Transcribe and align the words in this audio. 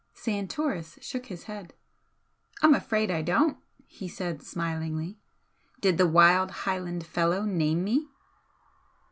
Santoris 0.15 0.97
shook 0.99 1.27
his 1.27 1.43
head. 1.43 1.75
"I'm 2.63 2.73
afraid 2.73 3.11
I 3.11 3.21
don't!" 3.21 3.57
he 3.85 4.07
said, 4.07 4.41
smilingly. 4.41 5.19
"Did 5.79 5.99
the 5.99 6.07
'wild 6.07 6.49
Highland 6.65 7.05
fellow' 7.05 7.45
name 7.45 7.83
me?" 7.83 8.07